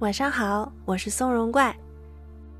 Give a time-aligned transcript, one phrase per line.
[0.00, 1.76] 晚上好，我是松茸怪，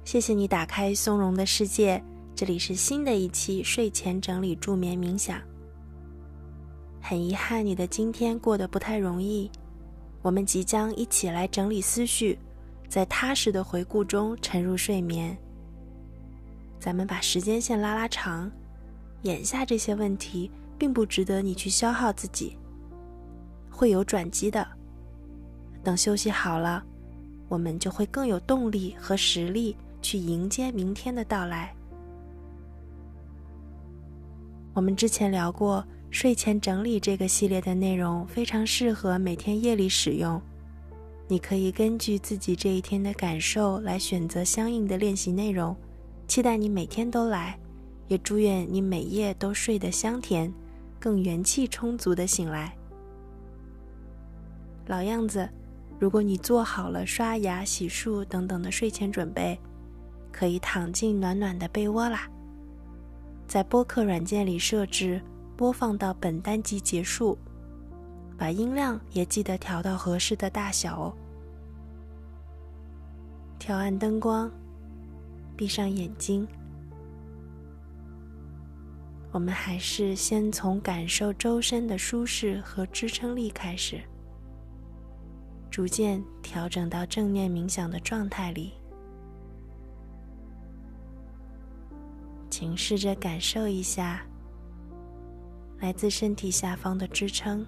[0.04, 2.02] 谢谢你打开松茸的世界。
[2.34, 5.40] 这里是新的一期睡前整理助眠冥想。
[7.00, 9.48] 很遗憾你的今天过得不太容易，
[10.20, 12.36] 我们即将一起来整理思绪，
[12.88, 15.38] 在踏实的回顾中沉入睡眠。
[16.80, 18.50] 咱们把时间线拉拉长，
[19.22, 22.58] 眼下这些问题并不值得你去消耗自己，
[23.70, 24.66] 会有转机的。
[25.84, 26.84] 等休息好了。
[27.48, 31.74] 我们就会更有动力和实力去迎接明天的到来。
[34.74, 40.40] 我们之前聊过睡前整理这个系列的内容，非常适合每天夜里使用。
[41.26, 45.76] 你可以根据自己这一天的感受来选择相应的练习内容。
[46.26, 47.58] 期待你每天都来，
[48.06, 50.52] 也祝愿你每夜都睡得香甜，
[51.00, 52.74] 更元气充足的醒来。
[54.86, 55.48] 老样子。
[56.00, 59.58] 如果你做好了刷牙、洗漱等等的睡前准备，
[60.30, 62.28] 可以躺进暖暖的被窝啦。
[63.48, 65.20] 在播客软件里设置
[65.56, 67.36] 播放到本单集结束，
[68.36, 71.12] 把音量也记得调到合适的大小哦。
[73.58, 74.48] 调暗灯光，
[75.56, 76.46] 闭上眼睛，
[79.32, 84.00] 我们还是先从感受周身的舒适和支撑力开始。
[85.78, 88.72] 逐渐调整到正念冥想的状态里，
[92.50, 94.20] 请试着感受一下
[95.78, 97.64] 来自身体下方的支撑，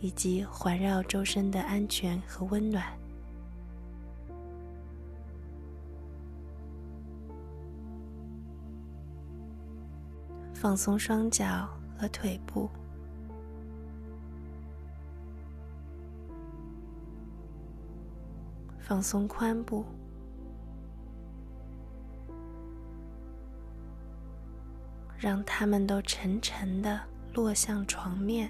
[0.00, 2.82] 以及环绕周身的安全和温暖。
[10.54, 12.70] 放松双脚和腿部。
[18.86, 19.84] 放松髋部，
[25.18, 27.00] 让它们都沉沉的
[27.34, 28.48] 落向床面，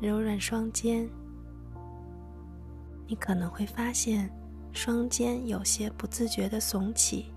[0.00, 1.06] 柔软双肩。
[3.06, 4.30] 你可能会发现
[4.72, 7.34] 双肩有些不自觉的耸起。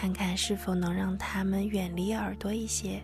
[0.00, 3.02] 看看是否能让它们远离耳朵一些，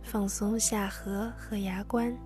[0.00, 2.16] 放松下颌和牙关，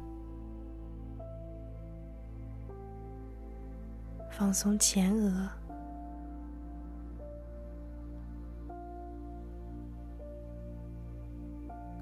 [4.30, 5.48] 放松前额，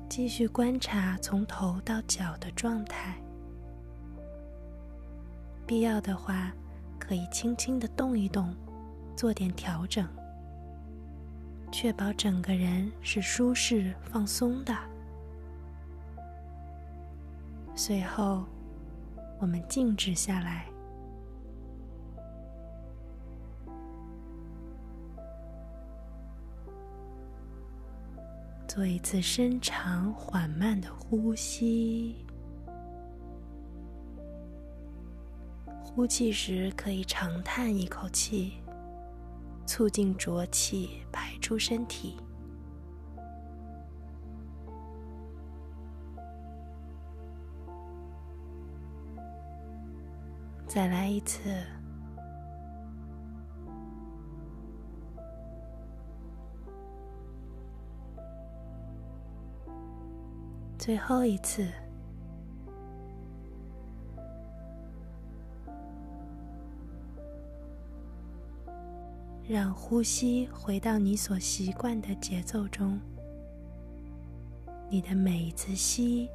[0.09, 3.15] 继续观察从头到脚的状态，
[5.65, 6.53] 必要的话。
[6.99, 8.55] 可以轻轻的动一动，
[9.17, 10.07] 做点调整，
[11.71, 14.75] 确保整个人是舒适放松的。
[17.75, 18.45] 随后，
[19.41, 20.67] 我们静止下来，
[28.69, 32.25] 做一次深长缓慢的呼吸。
[35.95, 38.55] 呼气时可以长叹一口气，
[39.65, 42.17] 促进浊气排出身体。
[50.67, 51.49] 再来一次，
[60.77, 61.65] 最后一次。
[69.47, 72.99] 让呼吸回到你所习惯的节奏中，
[74.89, 76.27] 你的每一次吸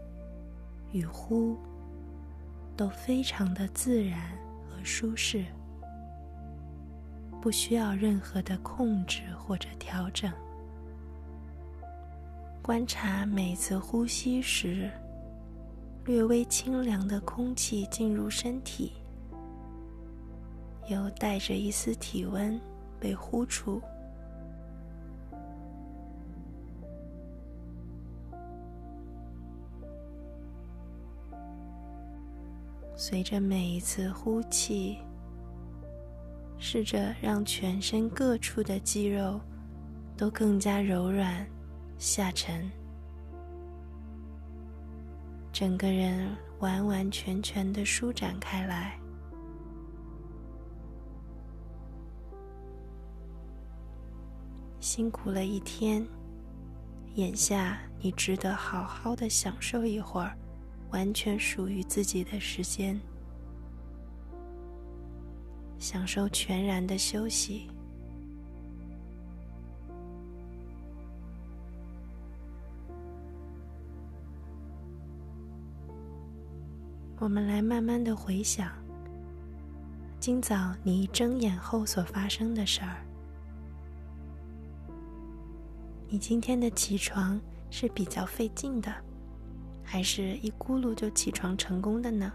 [0.91, 1.57] 与呼
[2.77, 4.37] 都非常的自然
[4.69, 5.43] 和舒适，
[7.41, 10.31] 不需要任何的控制或者调整。
[12.61, 14.87] 观察每次呼吸时，
[16.05, 18.91] 略微清凉的空气进入身体，
[20.87, 22.61] 又带着一丝体温。
[22.99, 23.81] 被呼出，
[32.95, 34.97] 随着每一次呼气，
[36.57, 39.39] 试着让全身各处的肌肉
[40.17, 41.47] 都更加柔软
[41.97, 42.69] 下沉，
[45.53, 48.98] 整个人完完全全的舒展开来。
[54.91, 56.03] 辛苦了一天，
[57.13, 60.35] 眼下你值得好好的享受一会儿
[60.89, 62.99] 完全属于自己的时间，
[65.77, 67.67] 享受全然的休息。
[77.19, 78.71] 我们来慢慢的回想，
[80.19, 83.05] 今早你一睁眼后所发生的事儿。
[86.11, 87.39] 你今天的起床
[87.69, 88.91] 是比较费劲的，
[89.83, 92.31] 还是一咕噜就起床成功的呢？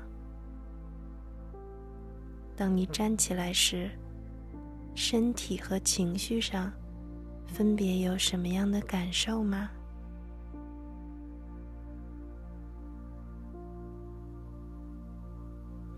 [2.55, 3.91] 当你站起来时，
[4.95, 6.73] 身体和情绪上
[7.49, 9.69] 分别有什么样的感受吗？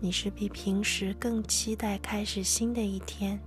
[0.01, 3.39] 你是比平时更期待开始新的一天，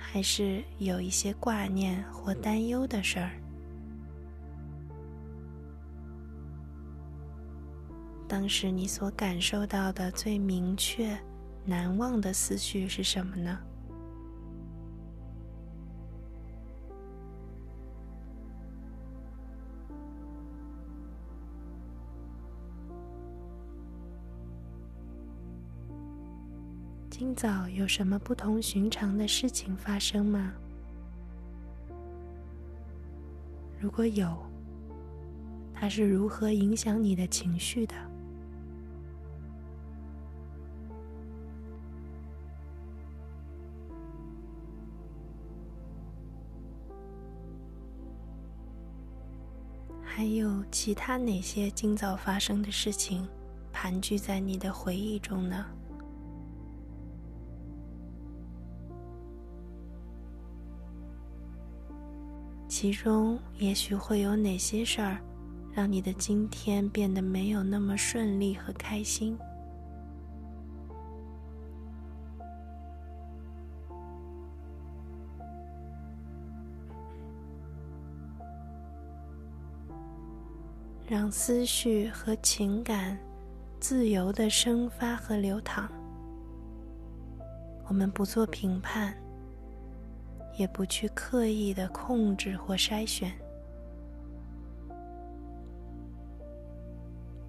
[0.00, 3.30] 还是有一些挂念或担忧的事儿？
[8.26, 11.18] 当时你所感受到的最明确、
[11.64, 13.58] 难忘的思绪是什么呢？
[27.20, 30.54] 今早有什么不同寻常的事情发生吗？
[33.78, 34.34] 如果有，
[35.74, 37.94] 它是如何影响你的情绪的？
[50.02, 53.28] 还有其他哪些今早发生的事情
[53.70, 55.66] 盘踞在你的回忆中呢？
[62.80, 65.18] 其中也许会有哪些事儿，
[65.70, 69.36] 让你的今天变得没有那么顺利和开心？
[81.06, 83.18] 让思绪和情感
[83.78, 85.86] 自由的生发和流淌。
[87.88, 89.14] 我们不做评判。
[90.60, 93.32] 也不去刻意的控制或筛选。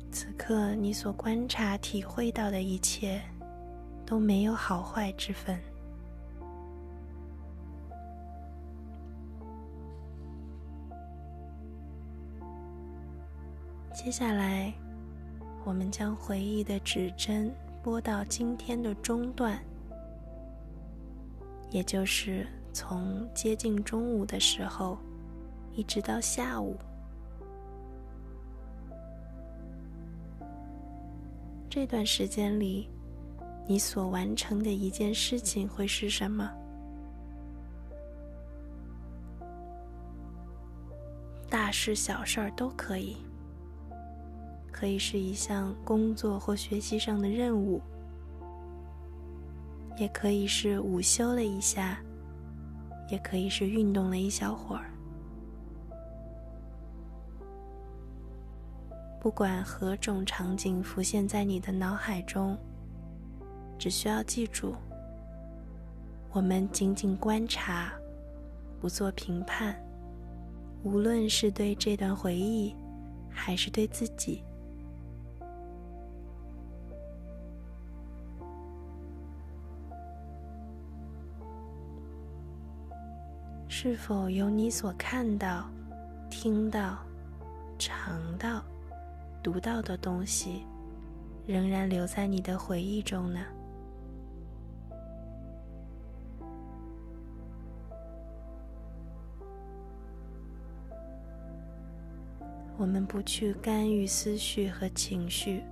[0.10, 3.22] 此刻你所观察、体会到的一切，
[4.06, 5.60] 都没有好坏之分。
[13.94, 14.74] 接下来，
[15.66, 17.54] 我们将回忆的指针
[17.84, 19.62] 拨到今天的中段，
[21.72, 22.48] 也就是。
[22.74, 24.98] 从接近中午的时候，
[25.74, 26.78] 一直到下午，
[31.70, 32.90] 这段时间里，
[33.68, 36.50] 你所完成的一件事情会是什么？
[41.50, 43.18] 大事小事儿都可以，
[44.72, 47.82] 可以是一项工作或学习上的任务，
[49.98, 52.02] 也可以是午休了一下。
[53.12, 54.90] 也可以是运动了一小会儿。
[59.20, 62.58] 不管何种场景浮现在你的脑海中，
[63.78, 64.74] 只需要记住：
[66.32, 67.92] 我们仅仅观察，
[68.80, 69.76] 不做评判。
[70.84, 72.76] 无论是对这段回忆，
[73.30, 74.44] 还是对自己。
[83.84, 85.68] 是否有你所看到、
[86.30, 87.00] 听到、
[87.80, 88.64] 尝到、
[89.42, 90.68] 读到的东西，
[91.48, 93.40] 仍然留在你的回忆中呢？
[102.78, 105.64] 我们不去干预思绪和情绪，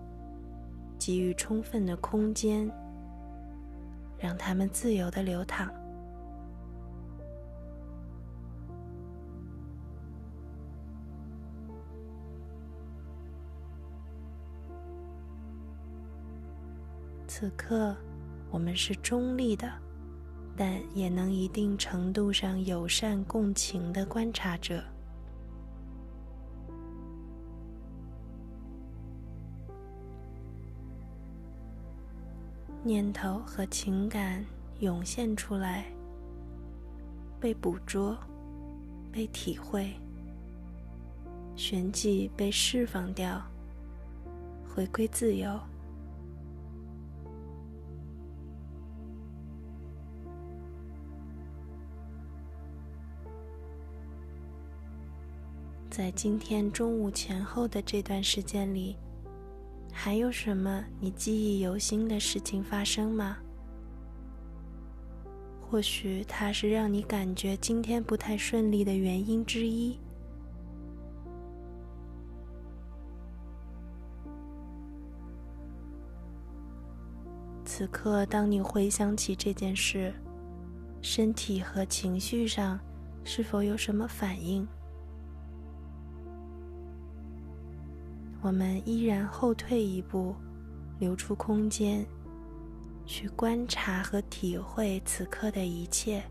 [0.97, 2.67] 给予充分的空间，
[4.17, 5.71] 让它们自由的流淌。
[17.39, 17.95] 此刻，
[18.51, 19.71] 我们是中立的，
[20.57, 24.83] 但也能一定程度上友善共情的观察者。
[32.83, 34.45] 念头和情感
[34.81, 35.85] 涌现出来，
[37.39, 38.17] 被捕捉，
[39.13, 39.93] 被体会，
[41.55, 43.41] 旋即被释放掉，
[44.67, 45.57] 回归自由。
[55.89, 58.95] 在今天中午前后的这段时间里，
[59.91, 63.37] 还有什么你记忆犹新的事情发生吗？
[65.59, 69.97] 或许它是让你感觉今天不太顺利的原因之一。
[77.65, 80.13] 此刻，当你回想起这件事，
[81.01, 82.79] 身体和情绪上
[83.23, 84.67] 是否有什么反应？
[88.41, 90.33] 我们依然后退一步，
[90.97, 92.05] 留出空间，
[93.05, 96.23] 去观察和体会此刻的一切。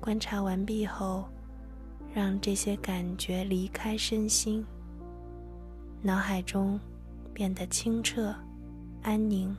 [0.00, 1.24] 观察完毕后，
[2.14, 4.64] 让这些感觉离开身心，
[6.00, 6.78] 脑海中
[7.32, 8.32] 变得清澈、
[9.02, 9.56] 安宁。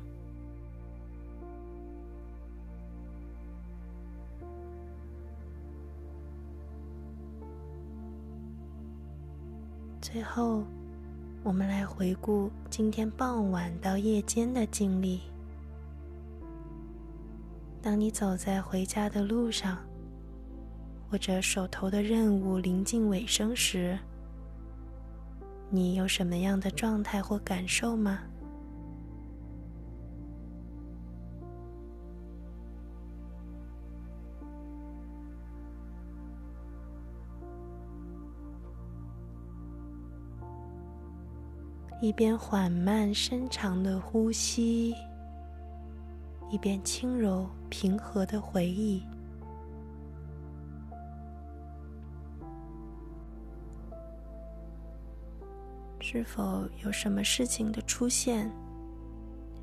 [10.16, 10.64] 最后，
[11.44, 15.20] 我们来回顾今天傍晚到夜间的经历。
[17.82, 19.78] 当你走在回家的路上，
[21.12, 24.00] 或者手头的任务临近尾声时，
[25.70, 28.22] 你有什么样的状态或感受吗？
[42.02, 44.94] 一边缓慢深长的呼吸，
[46.52, 49.02] 一边轻柔平和的回忆，
[56.00, 58.52] 是否有什么事情的出现，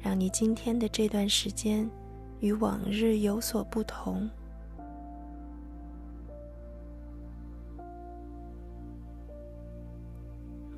[0.00, 1.88] 让你今天的这段时间
[2.40, 4.28] 与往日有所不同？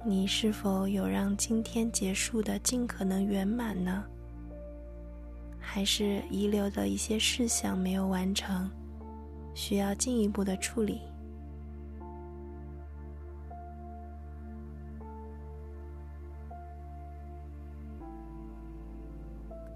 [0.06, 4.04] 你是否有让今天结束的尽可能圆满呢？
[5.58, 8.70] 还是遗留的一些事项没有完成，
[9.54, 11.00] 需要进一步的处理？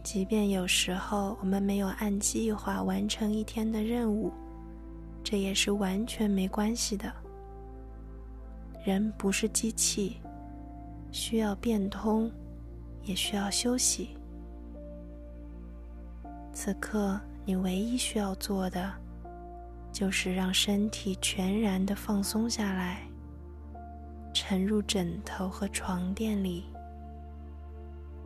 [0.02, 4.30] 即便有时候我们没有按计划完成一天的任务，
[5.24, 7.10] 这也是完全没关系的。
[8.88, 10.16] 人不是机器，
[11.12, 12.32] 需要变通，
[13.02, 14.16] 也需要休息。
[16.54, 18.90] 此刻，你唯一需要做的，
[19.92, 23.02] 就是让身体全然的放松下来，
[24.32, 26.64] 沉入枕头和床垫里，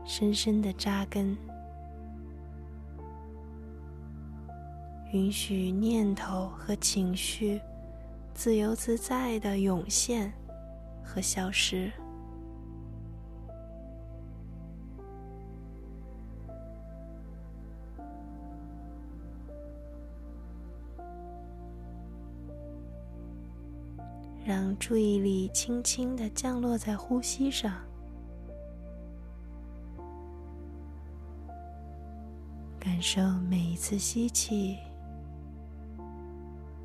[0.05, 1.37] 深深的扎根，
[5.13, 7.61] 允许念头和情绪
[8.33, 10.33] 自由自在的涌现。
[11.05, 11.93] 和消失，
[24.45, 27.73] 让注意力轻轻的降落在呼吸上，
[32.81, 34.79] 感受每一次吸气，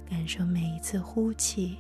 [0.08, 1.78] 感受每一次呼气。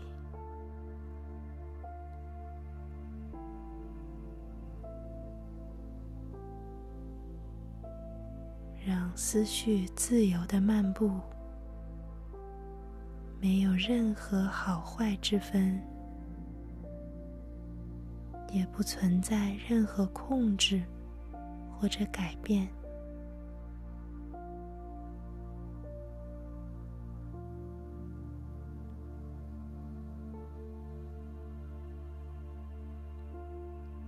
[9.29, 11.11] 思绪自由的漫步，
[13.41, 15.81] 没有任何好坏之分，
[18.53, 20.81] 也不存在任何控制
[21.69, 22.69] 或者改变。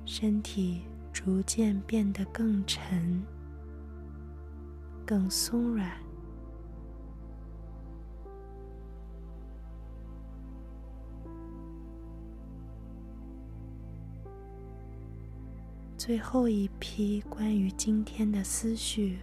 [0.05, 3.21] 身体逐渐变得更沉。
[5.09, 5.89] 更松软，
[15.97, 19.17] 最后一批关于今天的思绪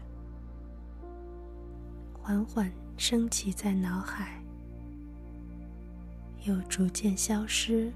[2.12, 4.42] 缓缓升起在脑海，
[6.42, 7.92] 又逐渐消失，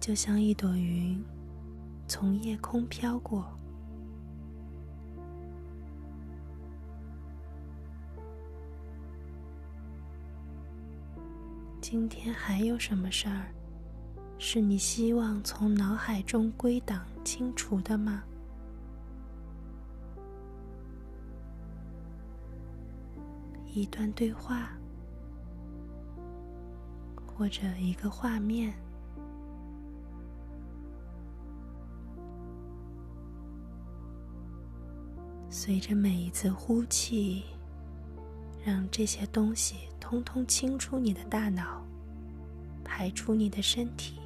[0.00, 1.22] 就像一朵云
[2.08, 3.53] 从夜空飘过。
[11.96, 13.54] 今天还有什么事儿，
[14.36, 18.24] 是你希望从脑海中归档清除的吗？
[23.72, 24.70] 一段对话，
[27.24, 28.74] 或者一个画面，
[35.48, 37.44] 随着每一次呼气，
[38.64, 41.83] 让这些东西通通清出你的大脑，
[42.84, 44.20] 排出你的身体，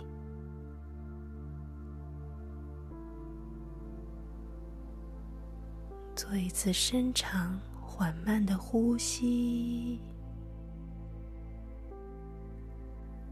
[6.15, 7.59] 做一次深长。
[7.91, 9.99] 缓慢的呼吸，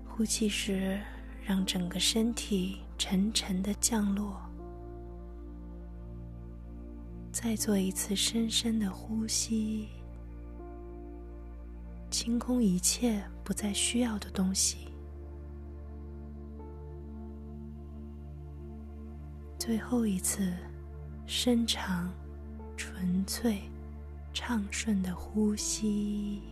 [0.04, 1.00] 呼气时
[1.44, 4.36] 让整个身体沉沉的降落。
[7.30, 9.86] 再做一次深深的呼吸，
[12.10, 14.88] 清空一切不再需要的东西。
[19.66, 20.52] 最后一次
[21.26, 22.08] 深长、
[22.76, 23.60] 纯粹。
[24.32, 26.42] 畅顺的呼吸，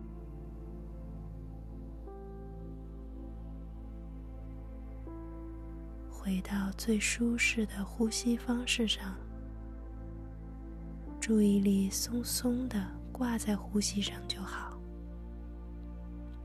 [6.11, 9.15] 回到最舒适的呼吸方式上，
[11.21, 14.81] 注意力松松的挂在呼吸上就好，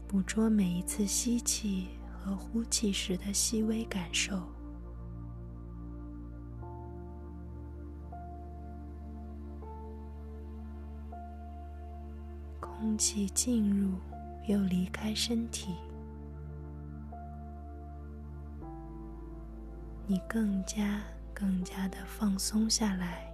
[0.05, 4.58] 捕捉每一次吸气和呼气时的细微感受。
[12.99, 13.97] 气进入
[14.45, 15.73] 又离开身体，
[20.05, 21.01] 你更加
[21.33, 23.31] 更加的放松下来，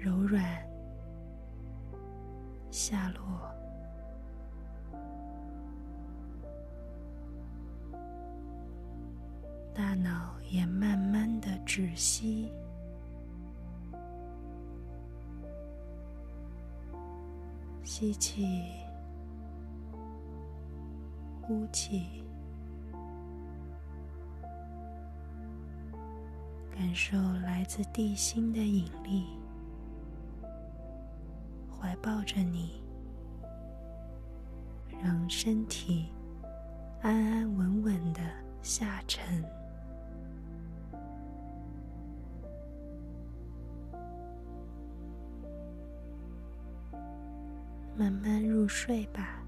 [0.00, 0.44] 柔软
[2.68, 3.48] 下落，
[9.72, 12.52] 大脑也慢慢的止息。
[18.00, 18.46] 吸气，
[21.42, 22.24] 呼气，
[26.74, 29.26] 感受来自地心的引力，
[31.78, 32.82] 怀抱着你，
[35.02, 36.08] 让身体
[37.02, 38.22] 安安稳稳的
[38.62, 39.44] 下沉。
[48.00, 49.44] 慢慢入睡吧，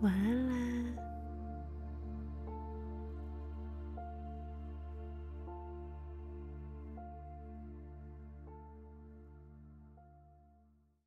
[0.00, 0.63] 晚安啦。